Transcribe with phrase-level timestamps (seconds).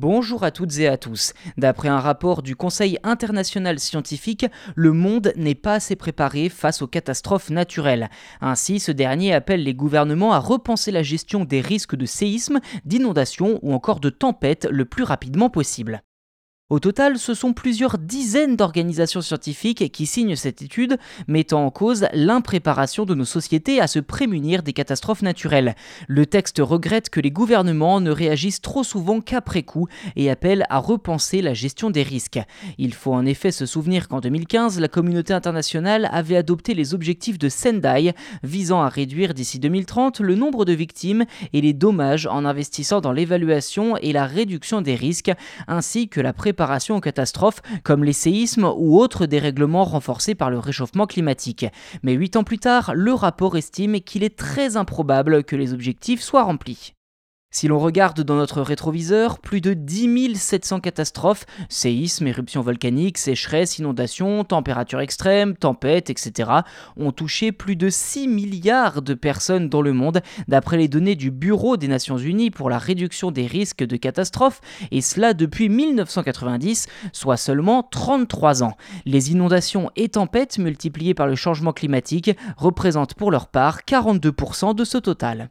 [0.00, 1.34] Bonjour à toutes et à tous.
[1.58, 6.86] D'après un rapport du Conseil international scientifique, le monde n'est pas assez préparé face aux
[6.86, 8.08] catastrophes naturelles.
[8.40, 13.58] Ainsi, ce dernier appelle les gouvernements à repenser la gestion des risques de séismes, d'inondations
[13.60, 16.02] ou encore de tempêtes le plus rapidement possible.
[16.70, 22.06] Au total, ce sont plusieurs dizaines d'organisations scientifiques qui signent cette étude, mettant en cause
[22.12, 25.74] l'impréparation de nos sociétés à se prémunir des catastrophes naturelles.
[26.06, 30.78] Le texte regrette que les gouvernements ne réagissent trop souvent qu'après coup et appelle à
[30.78, 32.38] repenser la gestion des risques.
[32.78, 37.40] Il faut en effet se souvenir qu'en 2015, la communauté internationale avait adopté les objectifs
[37.40, 38.12] de Sendai,
[38.44, 43.10] visant à réduire d'ici 2030 le nombre de victimes et les dommages en investissant dans
[43.10, 45.32] l'évaluation et la réduction des risques,
[45.66, 46.59] ainsi que la préparation
[46.90, 51.66] aux catastrophes comme les séismes ou autres dérèglements renforcés par le réchauffement climatique.
[52.02, 56.22] Mais huit ans plus tard, le rapport estime qu'il est très improbable que les objectifs
[56.22, 56.94] soient remplis.
[57.52, 63.80] Si l'on regarde dans notre rétroviseur, plus de 10 700 catastrophes, séismes, éruptions volcaniques, sécheresses,
[63.80, 66.48] inondations, températures extrêmes, tempêtes, etc.,
[66.96, 71.32] ont touché plus de 6 milliards de personnes dans le monde, d'après les données du
[71.32, 74.60] Bureau des Nations Unies pour la réduction des risques de catastrophes,
[74.92, 78.76] et cela depuis 1990, soit seulement 33 ans.
[79.06, 84.84] Les inondations et tempêtes multipliées par le changement climatique représentent pour leur part 42% de
[84.84, 85.50] ce total.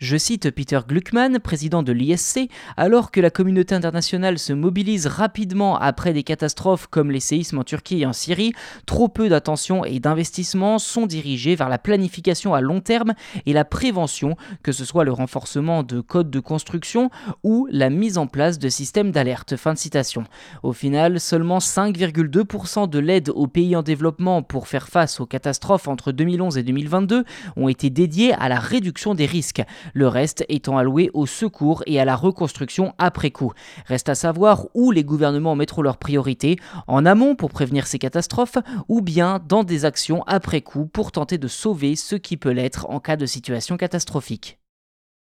[0.00, 2.48] Je cite Peter Gluckman, président de l'ISC,
[2.78, 7.64] alors que la communauté internationale se mobilise rapidement après des catastrophes comme les séismes en
[7.64, 8.54] Turquie et en Syrie,
[8.86, 13.12] trop peu d'attention et d'investissement sont dirigés vers la planification à long terme
[13.44, 17.10] et la prévention, que ce soit le renforcement de codes de construction
[17.42, 19.56] ou la mise en place de systèmes d'alerte.
[19.56, 20.24] Fin de citation.
[20.62, 25.88] Au final, seulement 5,2% de l'aide aux pays en développement pour faire face aux catastrophes
[25.88, 27.24] entre 2011 et 2022
[27.56, 29.60] ont été dédiés à la réduction des risques
[29.92, 33.52] le reste étant alloué au secours et à la reconstruction après coup.
[33.86, 38.58] Reste à savoir où les gouvernements mettront leurs priorités, en amont pour prévenir ces catastrophes,
[38.88, 42.86] ou bien dans des actions après coup pour tenter de sauver ce qui peut l'être
[42.88, 44.59] en cas de situation catastrophique.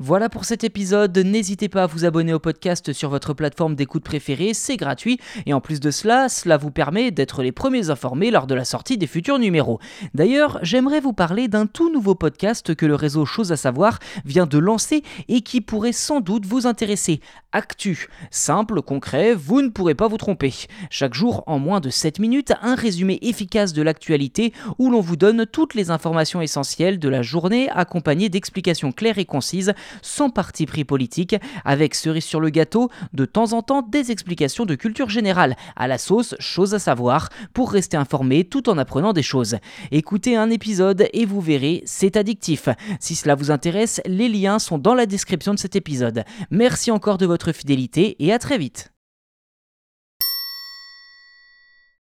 [0.00, 4.04] Voilà pour cet épisode, n'hésitez pas à vous abonner au podcast sur votre plateforme d'écoute
[4.04, 8.30] préférée, c'est gratuit, et en plus de cela, cela vous permet d'être les premiers informés
[8.30, 9.80] lors de la sortie des futurs numéros.
[10.14, 14.46] D'ailleurs, j'aimerais vous parler d'un tout nouveau podcast que le réseau Chose à savoir vient
[14.46, 17.18] de lancer et qui pourrait sans doute vous intéresser.
[17.50, 18.06] Actu.
[18.30, 20.54] Simple, concret, vous ne pourrez pas vous tromper.
[20.90, 25.16] Chaque jour, en moins de 7 minutes, un résumé efficace de l'actualité où l'on vous
[25.16, 30.66] donne toutes les informations essentielles de la journée accompagnées d'explications claires et concises sans parti
[30.66, 35.08] pris politique, avec cerise sur le gâteau, de temps en temps des explications de culture
[35.08, 39.56] générale, à la sauce chose à savoir, pour rester informé tout en apprenant des choses.
[39.90, 42.68] Écoutez un épisode et vous verrez, c'est addictif.
[43.00, 46.24] Si cela vous intéresse, les liens sont dans la description de cet épisode.
[46.50, 48.92] Merci encore de votre fidélité et à très vite.